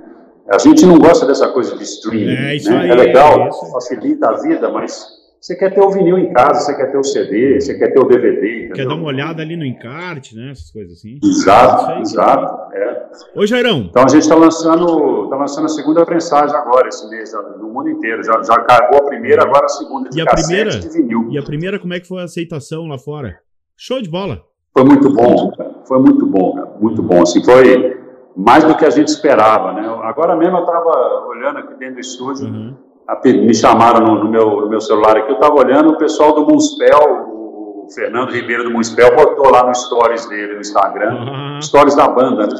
A 0.48 0.58
gente 0.58 0.86
não 0.86 0.98
gosta 0.98 1.26
dessa 1.26 1.48
coisa 1.48 1.76
de 1.76 1.82
streaming. 1.82 2.32
É, 2.32 2.56
né? 2.56 2.78
aí, 2.78 2.90
é 2.90 2.94
legal, 2.94 3.48
é 3.48 3.70
facilita 3.72 4.30
a 4.30 4.34
vida, 4.40 4.70
mas 4.70 5.17
você 5.40 5.56
quer 5.56 5.72
ter 5.72 5.80
o 5.80 5.90
vinil 5.90 6.18
em 6.18 6.32
casa, 6.32 6.60
você 6.60 6.76
quer 6.76 6.90
ter 6.90 6.98
o 6.98 7.04
CD, 7.04 7.60
você 7.60 7.78
quer 7.78 7.92
ter 7.92 8.00
o 8.00 8.04
DVD. 8.04 8.56
Entendeu? 8.56 8.76
Quer 8.76 8.86
dar 8.86 8.94
uma 8.94 9.06
olhada 9.06 9.40
ali 9.40 9.56
no 9.56 9.64
encarte, 9.64 10.36
né? 10.36 10.50
Essas 10.50 10.70
coisas 10.70 10.98
assim. 10.98 11.18
Exato, 11.22 11.92
aí, 11.92 12.00
exato. 12.00 12.74
É. 12.74 13.08
Ô, 13.36 13.46
Jairão. 13.46 13.86
Então 13.90 14.04
a 14.04 14.08
gente 14.08 14.22
está 14.22 14.34
lançando, 14.34 15.28
tá 15.28 15.36
lançando 15.36 15.66
a 15.66 15.68
segunda 15.68 16.04
prensagem 16.04 16.54
agora, 16.56 16.88
esse 16.88 17.08
mês, 17.08 17.32
no 17.60 17.68
mundo 17.68 17.88
inteiro. 17.88 18.22
Já, 18.24 18.42
já 18.42 18.54
acabou 18.54 18.98
a 18.98 19.04
primeira, 19.04 19.42
agora 19.42 19.64
a 19.64 19.68
segunda 19.68 20.10
de 20.10 20.18
e 20.18 20.20
a 20.20 20.26
primeira, 20.26 20.70
de 20.70 20.88
vinil. 20.88 21.28
E 21.30 21.38
a 21.38 21.42
primeira, 21.42 21.78
como 21.78 21.94
é 21.94 22.00
que 22.00 22.08
foi 22.08 22.20
a 22.20 22.24
aceitação 22.24 22.86
lá 22.86 22.98
fora? 22.98 23.38
Show 23.76 24.02
de 24.02 24.10
bola. 24.10 24.42
Foi 24.72 24.84
muito 24.84 25.12
bom, 25.12 25.52
cara. 25.52 25.74
Foi 25.86 25.98
muito 26.00 26.26
bom, 26.26 26.54
cara. 26.54 26.68
Muito 26.80 27.02
bom. 27.02 27.22
Assim, 27.22 27.44
foi 27.44 27.96
mais 28.36 28.62
do 28.64 28.76
que 28.76 28.84
a 28.84 28.90
gente 28.90 29.08
esperava, 29.08 29.72
né? 29.72 29.82
Agora 30.02 30.36
mesmo 30.36 30.56
eu 30.56 30.64
estava 30.64 31.26
olhando 31.26 31.58
aqui 31.58 31.74
dentro 31.74 31.94
do 31.94 32.00
estúdio, 32.00 32.46
uhum. 32.46 32.76
Me 33.24 33.54
chamaram 33.54 34.04
no, 34.04 34.24
no, 34.24 34.30
meu, 34.30 34.60
no 34.62 34.68
meu 34.68 34.80
celular 34.80 35.16
aqui, 35.16 35.30
eu 35.30 35.36
estava 35.36 35.54
olhando 35.54 35.90
o 35.90 35.98
pessoal 35.98 36.34
do 36.34 36.46
Munspel, 36.46 37.26
o, 37.32 37.86
Fernando 37.94 38.30
Ribeiro 38.30 38.64
do 38.64 38.70
Munspel 38.70 39.16
botou 39.16 39.50
lá 39.50 39.66
no 39.66 39.74
stories 39.74 40.26
dele, 40.26 40.54
no 40.54 40.60
Instagram, 40.60 41.14
uhum. 41.14 41.62
stories 41.62 41.96
da 41.96 42.06
banda, 42.06 42.46
né? 42.46 42.54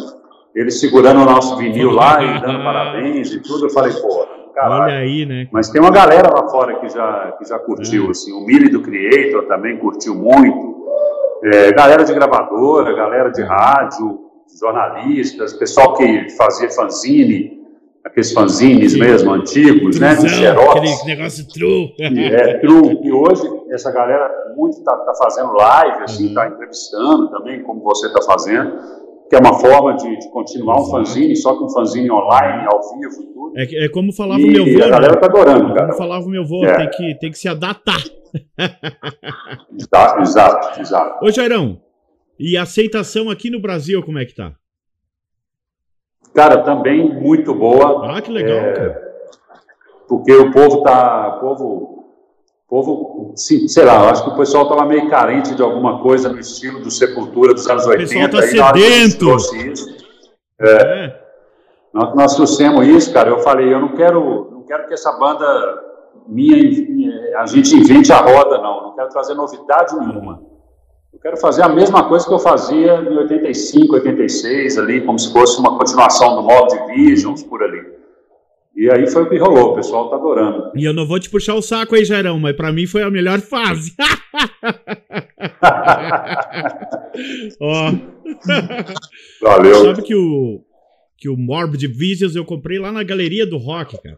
Ele 0.54 0.70
segurando 0.70 1.20
o 1.20 1.24
nosso 1.24 1.56
vinil 1.58 1.90
lá 1.90 2.22
e 2.22 2.40
dando 2.40 2.64
parabéns 2.64 3.30
e 3.32 3.40
tudo, 3.40 3.66
eu 3.66 3.70
falei, 3.70 3.92
pô, 3.92 4.26
caralho. 4.54 4.82
Olha 4.84 4.98
aí, 4.98 5.26
né? 5.26 5.48
Mas 5.52 5.68
tem 5.68 5.80
uma 5.80 5.90
galera 5.90 6.32
lá 6.32 6.48
fora 6.48 6.80
que 6.80 6.88
já, 6.88 7.32
que 7.38 7.44
já 7.46 7.58
curtiu, 7.58 8.06
é. 8.06 8.10
assim, 8.10 8.32
o 8.32 8.40
Mili 8.40 8.70
do 8.70 8.80
Creator 8.80 9.44
também 9.46 9.76
curtiu 9.76 10.14
muito, 10.14 10.78
é, 11.44 11.72
galera 11.72 12.02
de 12.04 12.14
gravadora, 12.14 12.94
galera 12.94 13.30
de 13.30 13.42
rádio, 13.42 14.18
jornalistas, 14.58 15.52
pessoal 15.52 15.94
que 15.94 16.30
fazia 16.30 16.70
fanzine, 16.70 17.57
aqueles 18.08 18.32
fanzines 18.32 18.92
Sim. 18.92 19.00
mesmo, 19.00 19.32
antigos, 19.32 19.98
né? 19.98 20.14
De 20.14 20.28
xerox. 20.28 20.76
Aquele 20.76 21.16
negócio 21.16 21.48
true. 21.48 21.94
É, 22.00 22.58
true. 22.58 22.98
E 23.02 23.12
hoje, 23.12 23.42
essa 23.70 23.92
galera 23.92 24.28
muito 24.56 24.78
está 24.78 24.96
tá 24.96 25.12
fazendo 25.14 25.52
live, 25.52 26.04
assim, 26.04 26.28
está 26.28 26.46
uhum. 26.46 26.54
entrevistando 26.54 27.30
também, 27.30 27.62
como 27.62 27.82
você 27.82 28.06
está 28.06 28.22
fazendo. 28.22 28.72
que 29.28 29.36
é 29.36 29.38
uma 29.38 29.54
forma 29.58 29.94
de, 29.96 30.18
de 30.18 30.30
continuar 30.30 30.80
um 30.80 30.86
fanzine, 30.86 31.36
só 31.36 31.56
que 31.56 31.62
um 31.62 31.68
fanzine 31.68 32.10
online, 32.10 32.66
ao 32.72 32.80
vivo 32.94 33.22
e 33.22 33.26
tudo. 33.26 33.52
É, 33.56 33.84
é 33.84 33.88
como 33.88 34.12
falava 34.12 34.40
o 34.40 34.46
meu 34.46 34.62
avô. 34.62 34.84
a 34.84 34.88
galera 34.88 35.14
né? 35.14 35.20
tá 35.20 35.26
adorando, 35.26 35.74
cara. 35.74 35.86
Como 35.86 35.98
falava 35.98 36.24
o 36.24 36.30
meu 36.30 36.42
avô, 36.42 36.64
é. 36.64 36.76
tem, 36.76 36.90
que, 36.90 37.18
tem 37.18 37.30
que 37.30 37.38
se 37.38 37.48
adaptar. 37.48 38.02
exato, 39.78 40.22
exato, 40.22 40.80
exato. 40.80 41.24
Ô, 41.24 41.30
Jairão, 41.30 41.80
e 42.38 42.56
a 42.56 42.62
aceitação 42.62 43.30
aqui 43.30 43.50
no 43.50 43.60
Brasil, 43.60 44.02
como 44.02 44.18
é 44.18 44.24
que 44.24 44.34
tá? 44.34 44.54
Cara, 46.38 46.58
também 46.58 47.12
muito 47.12 47.52
boa. 47.52 48.16
Ah, 48.16 48.22
que 48.22 48.30
legal, 48.30 48.58
é, 48.58 48.72
cara. 48.72 49.12
Porque 50.06 50.32
o 50.32 50.52
povo 50.52 50.84
tá. 50.84 51.34
O 51.34 51.40
povo 51.40 51.98
povo, 52.68 53.32
sei 53.34 53.84
lá, 53.84 54.08
acho 54.08 54.22
que 54.22 54.30
o 54.30 54.36
pessoal 54.36 54.62
estava 54.62 54.84
meio 54.84 55.10
carente 55.10 55.52
de 55.52 55.62
alguma 55.62 56.00
coisa 56.00 56.28
no 56.28 56.38
estilo 56.38 56.78
do 56.78 56.92
Sepultura 56.92 57.52
dos 57.52 57.68
anos 57.68 57.84
80. 57.86 58.04
O 58.04 58.40
pessoal 58.40 58.72
está 58.72 58.78
sedento. 58.78 59.26
É, 60.60 61.06
é. 61.06 61.20
Nós, 61.92 62.14
nós 62.14 62.36
trouxemos 62.36 62.86
isso, 62.86 63.12
cara. 63.12 63.30
Eu 63.30 63.40
falei, 63.40 63.74
eu 63.74 63.80
não 63.80 63.96
quero, 63.96 64.48
não 64.52 64.62
quero 64.62 64.86
que 64.86 64.94
essa 64.94 65.10
banda 65.18 65.82
minha, 66.28 66.56
a 67.36 67.46
gente 67.46 67.74
invente 67.74 68.12
a 68.12 68.18
roda, 68.18 68.58
não. 68.58 68.82
Não 68.82 68.94
quero 68.94 69.08
trazer 69.08 69.34
novidade 69.34 69.98
nenhuma. 69.98 70.40
Eu 71.18 71.22
quero 71.22 71.36
fazer 71.36 71.62
a 71.62 71.68
mesma 71.68 72.08
coisa 72.08 72.24
que 72.24 72.32
eu 72.32 72.38
fazia 72.38 73.00
em 73.00 73.18
85, 73.18 73.92
86, 73.92 74.78
ali, 74.78 75.00
como 75.00 75.18
se 75.18 75.32
fosse 75.32 75.58
uma 75.58 75.76
continuação 75.76 76.36
do 76.36 76.42
Mob 76.42 76.68
Divisions, 76.68 77.42
por 77.42 77.60
ali. 77.60 77.84
E 78.76 78.88
aí 78.88 79.10
foi 79.10 79.24
o 79.24 79.28
que 79.28 79.36
rolou, 79.36 79.72
o 79.72 79.74
pessoal 79.74 80.08
tá 80.08 80.14
adorando. 80.14 80.70
E 80.76 80.84
eu 80.84 80.94
não 80.94 81.04
vou 81.04 81.18
te 81.18 81.28
puxar 81.28 81.54
o 81.54 81.62
saco 81.62 81.96
aí, 81.96 82.04
Jairão, 82.04 82.38
mas 82.38 82.54
para 82.54 82.72
mim 82.72 82.86
foi 82.86 83.02
a 83.02 83.10
melhor 83.10 83.40
fase. 83.40 83.96
Ó. 87.60 87.92
Valeu. 89.42 89.86
Sabe 89.86 90.02
que 90.02 90.14
o, 90.14 90.60
que 91.16 91.28
o 91.28 91.36
Morbid 91.36 91.84
Visions 91.88 92.36
eu 92.36 92.44
comprei 92.44 92.78
lá 92.78 92.92
na 92.92 93.02
galeria 93.02 93.44
do 93.44 93.56
rock, 93.56 94.00
cara. 94.00 94.16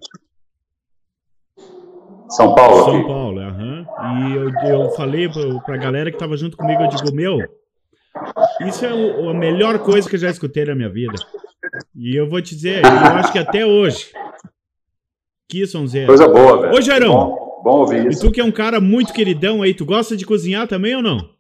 São 2.29 2.55
Paulo? 2.55 2.85
São 2.85 2.99
aqui. 2.99 3.07
Paulo, 3.07 3.41
aham. 3.41 3.80
E 4.03 4.35
eu, 4.35 4.51
eu 4.69 4.91
falei 4.91 5.29
pra, 5.29 5.61
pra 5.61 5.77
galera 5.77 6.11
que 6.11 6.19
tava 6.19 6.37
junto 6.37 6.57
comigo, 6.57 6.83
eu 6.83 6.89
digo, 6.89 7.15
meu, 7.15 7.39
isso 8.67 8.85
é 8.85 8.93
o, 8.93 9.29
a 9.29 9.35
melhor 9.35 9.79
coisa 9.81 10.09
que 10.09 10.17
eu 10.17 10.21
já 10.21 10.31
escutei 10.31 10.65
na 10.65 10.75
minha 10.75 10.89
vida. 10.89 11.15
E 11.95 12.17
eu 12.17 12.29
vou 12.29 12.41
te 12.41 12.55
dizer, 12.55 12.83
eu 12.85 12.91
acho 12.91 13.33
que 13.33 13.39
até 13.39 13.65
hoje, 13.65 14.11
que 15.49 15.67
sonzeira. 15.67 16.07
Coisa 16.07 16.29
boa, 16.29 16.63
velho. 16.63 16.75
Ô, 16.75 16.81
Jairão. 16.81 17.13
Bom, 17.13 17.63
bom 17.63 17.79
ouvir 17.81 18.07
isso. 18.07 18.25
E 18.25 18.29
tu 18.29 18.33
que 18.33 18.41
é 18.41 18.45
um 18.45 18.53
cara 18.53 18.81
muito 18.81 19.13
queridão 19.13 19.63
aí, 19.63 19.75
tu 19.75 19.85
gosta 19.85 20.17
de 20.17 20.25
cozinhar 20.25 20.67
também 20.67 20.97
ou 20.97 21.03
não? 21.03 21.40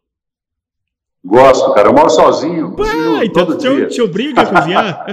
Gosto, 1.24 1.72
cara. 1.74 1.88
Eu 1.88 1.92
moro 1.92 2.08
sozinho. 2.08 2.74
Pá, 2.74 2.84
então 3.24 3.46
todo 3.46 3.58
te, 3.58 3.68
dia. 3.68 3.86
te 3.86 4.02
obriga 4.02 4.42
a 4.42 4.46
cozinhar? 4.46 5.06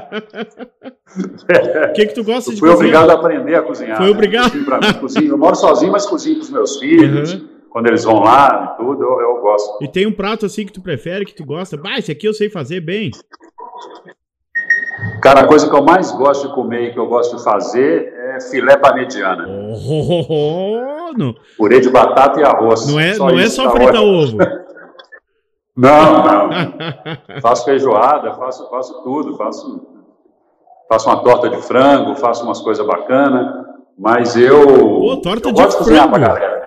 O 1.18 1.94
que, 1.94 2.06
que 2.06 2.14
tu 2.14 2.24
gosta 2.24 2.52
eu 2.52 2.56
de 2.56 2.60
fui 2.60 2.70
cozinhar? 2.70 2.78
Fui 2.78 3.06
obrigado 3.06 3.10
a 3.10 3.14
aprender 3.14 3.56
a 3.56 3.62
cozinhar. 3.64 3.98
Foi 3.98 4.10
obrigado? 4.10 4.54
Né? 4.54 4.66
Cozinho, 4.66 5.00
cozinho. 5.00 5.32
Eu 5.32 5.38
moro 5.38 5.56
sozinho, 5.56 5.92
mas 5.92 6.06
cozinho 6.06 6.36
com 6.36 6.42
os 6.42 6.50
meus 6.50 6.78
filhos. 6.78 7.34
Uhum. 7.34 7.48
Quando 7.70 7.88
eles 7.88 8.04
vão 8.04 8.20
lá 8.20 8.74
e 8.74 8.78
tudo, 8.78 9.04
eu, 9.04 9.22
eu, 9.22 9.42
gosto. 9.42 9.84
E 9.84 9.88
tem 9.88 10.06
um 10.06 10.12
prato 10.12 10.46
assim 10.46 10.66
que 10.66 10.74
tu 10.74 10.82
prefere, 10.82 11.26
que 11.26 11.34
tu 11.34 11.46
gosta? 11.46 11.78
Bah, 11.78 11.98
esse 11.98 12.12
aqui 12.12 12.28
eu 12.28 12.34
sei 12.34 12.50
fazer 12.50 12.82
bem. 12.82 13.12
Cara, 15.22 15.42
a 15.42 15.48
coisa 15.48 15.70
que 15.70 15.76
eu 15.76 15.84
mais 15.84 16.12
gosto 16.12 16.48
de 16.48 16.54
comer 16.54 16.90
e 16.90 16.94
que 16.94 17.00
eu 17.00 17.08
gosto 17.08 17.38
de 17.38 17.44
fazer 17.44 18.14
é 18.14 18.42
filé 18.42 18.78
parmegiana. 18.78 19.48
Oh, 19.48 20.26
oh, 20.30 21.14
oh, 21.20 21.34
Purê 21.58 21.80
de 21.80 21.90
batata 21.90 22.40
e 22.40 22.44
arroz. 22.44 22.88
Não 22.88 23.00
é 23.00 23.14
só, 23.14 23.30
não 23.30 23.40
é 23.40 23.50
só 23.50 23.64
tá 23.70 23.72
fritar 23.72 24.02
ovo. 24.04 24.38
não, 25.78 26.24
não. 26.24 26.50
faço 27.42 27.66
feijoada, 27.66 28.34
faço, 28.34 28.70
faço 28.70 29.04
tudo, 29.04 29.38
faço, 29.38 29.88
faço 30.90 31.10
uma 31.10 31.24
torta 31.24 31.50
de 31.50 31.62
frango, 31.62 32.16
faço 32.16 32.44
umas 32.44 32.60
coisas 32.60 32.86
bacanas, 32.86 33.66
mas 33.98 34.36
eu, 34.36 35.00
Pô, 35.00 35.18
torta 35.18 35.50
eu 35.50 35.54
de 35.54 35.62
gosto 35.62 35.78
de 35.78 35.84
cozinhar 35.84 36.10
pra 36.10 36.20
galera. 36.20 36.58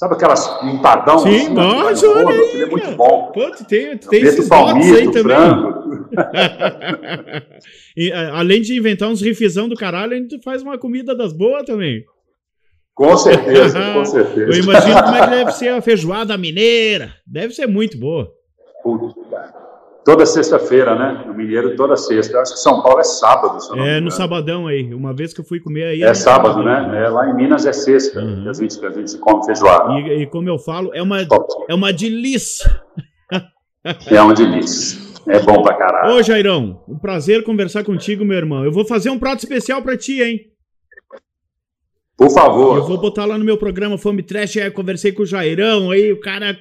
Sabe 0.00 0.14
aquelas 0.14 0.62
empadão? 0.62 1.18
Sim, 1.18 1.28
assim, 1.28 1.48
nossa, 1.50 2.08
olha 2.08 2.30
aí. 2.30 2.62
É 2.62 2.66
muito 2.66 2.90
bom. 2.92 3.30
Pô, 3.34 3.50
tu 3.50 3.66
tem, 3.66 3.98
tu 3.98 4.08
tem 4.08 4.22
esses 4.22 4.48
palmito, 4.48 4.96
aí 4.96 5.10
também. 5.10 5.36
e, 7.94 8.10
além 8.10 8.62
de 8.62 8.78
inventar 8.78 9.10
uns 9.10 9.20
rifizão 9.20 9.68
do 9.68 9.74
caralho, 9.74 10.14
a 10.14 10.16
gente 10.16 10.40
faz 10.42 10.62
uma 10.62 10.78
comida 10.78 11.14
das 11.14 11.34
boas 11.34 11.64
também. 11.64 12.02
Com 13.00 13.16
certeza, 13.16 13.80
com 13.94 14.04
certeza. 14.04 14.52
Eu 14.52 14.62
imagino 14.62 15.02
como 15.02 15.16
é 15.16 15.20
que 15.24 15.30
deve 15.30 15.52
ser 15.52 15.68
a 15.72 15.80
feijoada 15.80 16.36
mineira. 16.36 17.14
Deve 17.26 17.54
ser 17.54 17.66
muito 17.66 17.98
boa. 17.98 18.30
Puta. 18.82 19.14
Toda 20.04 20.26
sexta-feira, 20.26 20.94
né? 20.94 21.24
No 21.26 21.32
Mineiro, 21.32 21.74
toda 21.76 21.96
sexta. 21.96 22.36
Eu 22.36 22.42
acho 22.42 22.52
que 22.52 22.58
São 22.58 22.82
Paulo 22.82 23.00
é 23.00 23.04
sábado. 23.04 23.58
é, 23.78 24.00
no 24.00 24.10
sabadão 24.10 24.66
aí. 24.66 24.92
Uma 24.92 25.14
vez 25.14 25.32
que 25.32 25.40
eu 25.40 25.44
fui 25.46 25.60
comer 25.60 25.84
aí. 25.84 26.02
É, 26.02 26.08
é 26.08 26.14
sábado, 26.14 26.62
né? 26.62 27.02
É, 27.02 27.08
lá 27.08 27.30
em 27.30 27.34
Minas 27.34 27.64
é 27.64 27.72
sexta. 27.72 28.20
Uhum. 28.20 28.42
Que, 28.42 28.48
a 28.50 28.52
gente, 28.52 28.78
que 28.78 28.84
a 28.84 28.90
gente 28.90 29.16
come 29.16 29.46
feijoada. 29.46 29.94
E, 29.94 30.22
e 30.22 30.26
como 30.26 30.50
eu 30.50 30.58
falo, 30.58 30.90
é 30.92 31.02
uma, 31.02 31.22
é 31.68 31.74
uma 31.74 31.92
delícia. 31.94 32.82
é 34.10 34.20
uma 34.20 34.34
delícia. 34.34 35.00
É 35.26 35.38
bom 35.38 35.62
pra 35.62 35.74
caralho. 35.74 36.16
Ô, 36.16 36.22
Jairão, 36.22 36.84
um 36.86 36.98
prazer 36.98 37.44
conversar 37.44 37.82
contigo, 37.82 38.26
meu 38.26 38.36
irmão. 38.36 38.62
Eu 38.62 38.72
vou 38.72 38.84
fazer 38.84 39.08
um 39.08 39.18
prato 39.18 39.38
especial 39.38 39.80
pra 39.80 39.96
ti, 39.96 40.22
hein? 40.22 40.49
Por 42.20 42.28
favor. 42.28 42.76
Eu 42.76 42.84
vou 42.84 42.98
botar 42.98 43.24
lá 43.24 43.38
no 43.38 43.44
meu 43.46 43.56
programa 43.56 43.96
Fome 43.96 44.22
Trash. 44.22 44.58
Aí, 44.58 44.70
conversei 44.70 45.10
com 45.10 45.22
o 45.22 45.26
Jairão 45.26 45.90
aí, 45.90 46.12
o 46.12 46.20
cara 46.20 46.54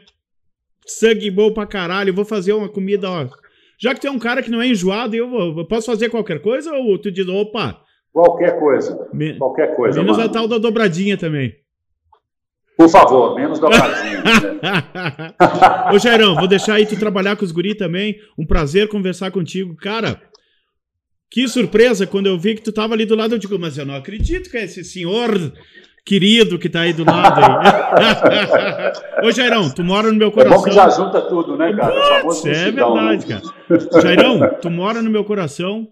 sangue 0.88 1.30
bom 1.30 1.52
pra 1.52 1.66
caralho. 1.66 2.12
Eu 2.12 2.14
vou 2.14 2.24
fazer 2.24 2.54
uma 2.54 2.70
comida, 2.70 3.12
ó. 3.12 3.28
Já 3.78 3.94
que 3.94 4.00
tu 4.00 4.08
é 4.08 4.12
um 4.12 4.18
cara 4.18 4.42
que 4.42 4.50
não 4.50 4.62
é 4.62 4.68
enjoado, 4.68 5.18
eu, 5.18 5.30
vou, 5.30 5.60
eu 5.60 5.68
posso 5.68 5.88
fazer 5.88 6.08
qualquer 6.08 6.42
coisa 6.42 6.72
ou 6.72 6.98
tu 6.98 7.12
diz, 7.12 7.28
opa. 7.28 7.78
Qualquer 8.14 8.58
coisa. 8.58 9.10
Me... 9.12 9.38
Qualquer 9.38 9.76
coisa. 9.76 10.00
Menos 10.00 10.16
mano. 10.16 10.30
a 10.30 10.32
tal 10.32 10.48
da 10.48 10.58
dobradinha 10.58 11.18
também. 11.18 11.54
Por 12.78 12.88
favor, 12.88 13.36
menos 13.36 13.60
dobradinha. 13.60 14.24
né? 14.24 15.34
Ô, 15.94 16.00
Jairão, 16.00 16.36
vou 16.36 16.48
deixar 16.48 16.76
aí 16.76 16.86
tu 16.86 16.98
trabalhar 16.98 17.36
com 17.36 17.44
os 17.44 17.52
guri 17.52 17.76
também. 17.76 18.16
Um 18.38 18.46
prazer 18.46 18.88
conversar 18.88 19.30
contigo. 19.32 19.76
Cara, 19.76 20.22
que 21.30 21.48
surpresa 21.48 22.08
quando 22.08 22.28
eu 22.28 22.38
vi 22.38 22.56
que 22.56 22.62
tu 22.62 22.72
tava 22.72 22.94
ali 22.94 23.06
do 23.06 23.16
lado. 23.16 23.36
Eu 23.36 23.40
digo, 23.40 23.58
mas 23.60 23.78
eu 23.78 23.86
não 23.86 23.96
acredito 23.96 24.50
que 24.50 24.58
é 24.58 24.64
esse 24.64 24.84
senhor 24.84 25.54
querido 26.04 26.58
que 26.58 26.70
tá 26.70 26.82
aí 26.82 26.94
do 26.94 27.06
lado 27.06 27.40
aí. 27.40 29.26
Ô, 29.28 29.32
Jairão, 29.32 29.70
tu 29.70 29.84
mora 29.84 30.12
no 30.12 30.18
meu 30.18 30.32
coração. 30.32 30.54
É 30.54 30.58
bom 30.58 30.64
que 30.64 30.72
já 30.72 30.90
junta 30.90 31.22
tudo, 31.22 31.56
né, 31.56 31.72
cara? 31.76 32.22
Putz, 32.22 32.46
é 32.46 32.72
verdade, 32.72 33.28
né? 33.28 33.42
cara. 33.68 34.02
Jairão, 34.02 34.40
tu 34.62 34.70
mora 34.72 35.02
no 35.02 35.10
meu 35.10 35.24
coração. 35.24 35.88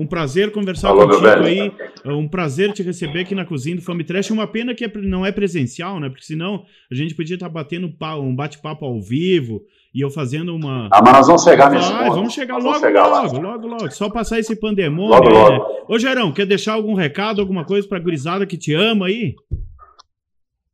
Um 0.00 0.06
prazer 0.06 0.50
conversar 0.50 0.88
Falou, 0.88 1.06
contigo 1.06 1.26
aí. 1.26 1.70
É 2.02 2.10
um 2.10 2.26
prazer 2.26 2.72
te 2.72 2.82
receber 2.82 3.20
aqui 3.20 3.34
na 3.34 3.44
cozinha 3.44 3.76
do 3.76 3.82
Fome 3.82 4.02
Trash. 4.02 4.30
Uma 4.30 4.46
pena 4.46 4.74
que 4.74 4.86
é 4.86 4.90
não 4.96 5.26
é 5.26 5.30
presencial, 5.30 6.00
né? 6.00 6.08
Porque 6.08 6.24
senão 6.24 6.64
a 6.90 6.94
gente 6.94 7.14
podia 7.14 7.34
estar 7.34 7.50
batendo 7.50 7.92
um 8.18 8.34
bate-papo 8.34 8.86
ao 8.86 8.98
vivo 8.98 9.60
e 9.94 10.00
eu 10.00 10.08
fazendo 10.08 10.56
uma. 10.56 10.88
Ah, 10.90 11.02
mas 11.02 11.12
nós 11.12 11.26
vamos 11.26 11.42
chegar 11.42 11.70
nesse 11.70 11.92
ponto. 11.92 12.14
Vamos 12.14 12.32
chegar 12.32 12.54
nós 12.54 12.64
logo, 12.64 12.78
vamos 12.78 12.88
chegar 12.88 13.06
logo, 13.08 13.34
logo, 13.34 13.46
logo, 13.46 13.66
logo. 13.66 13.90
Só 13.90 14.08
passar 14.08 14.38
esse 14.38 14.56
pandemônio. 14.56 15.10
Logo, 15.10 15.28
logo. 15.28 15.50
Né? 15.50 15.80
Ô, 15.86 15.98
Gerão, 15.98 16.32
quer 16.32 16.46
deixar 16.46 16.72
algum 16.72 16.94
recado, 16.94 17.42
alguma 17.42 17.66
coisa 17.66 17.86
pra 17.86 17.98
gurizada 17.98 18.46
que 18.46 18.56
te 18.56 18.72
ama 18.72 19.04
aí? 19.04 19.34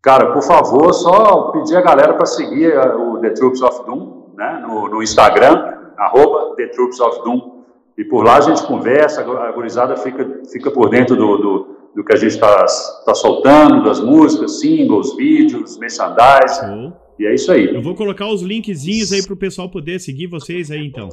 Cara, 0.01 0.33
por 0.33 0.43
favor, 0.45 0.93
só 0.93 1.51
pedir 1.51 1.77
a 1.77 1.83
galera 1.83 2.15
para 2.15 2.27
seguir 2.27 2.71
eh, 2.71 2.95
o 2.95 3.19
The 3.19 3.31
Troops 3.31 3.61
of 3.61 3.85
Doom, 3.87 4.35
né? 4.37 4.63
No, 4.65 4.89
no 4.89 5.03
Instagram, 5.03 5.75
arroba 5.99 6.55
The 6.55 6.69
Troops 6.69 7.01
of 7.01 7.25
Doom. 7.25 7.56
E 7.97 8.05
por 8.05 8.25
lá 8.25 8.37
a 8.37 8.41
gente 8.41 8.63
conversa, 8.67 9.23
a 9.23 9.53
gurizada 9.53 9.97
fica, 9.97 10.43
fica 10.53 10.71
por 10.71 10.91
dentro 10.91 11.17
do, 11.17 11.37
do, 11.39 11.77
do 11.97 12.05
que 12.05 12.13
a 12.13 12.17
gente 12.17 12.33
está 12.33 12.67
tá 13.07 13.15
soltando, 13.15 13.85
das 13.85 14.01
músicas, 14.01 14.61
singles, 14.61 15.17
vídeos, 15.17 15.79
merchandising. 15.79 16.67
Uhum. 16.67 16.93
E 17.19 17.27
é 17.27 17.35
isso 17.35 17.51
aí. 17.51 17.75
Eu 17.75 17.81
vou 17.81 17.95
colocar 17.95 18.29
os 18.29 18.43
linkzinhos 18.43 19.13
aí 19.13 19.25
para 19.25 19.33
o 19.33 19.37
pessoal 19.37 19.71
poder 19.71 19.99
seguir 19.99 20.27
vocês 20.27 20.71
aí, 20.71 20.87
então. 20.87 21.09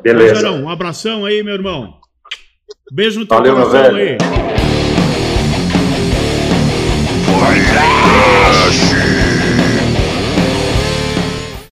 Beleza. 0.00 0.50
Mas, 0.50 0.60
um 0.62 0.68
abração 0.68 1.24
aí, 1.24 1.42
meu 1.42 1.54
irmão. 1.54 1.94
Beijo 2.92 3.18
no 3.18 3.26
teu 3.26 3.36
Valeu, 3.36 3.54
coração 3.54 3.96
aí. 3.96 4.16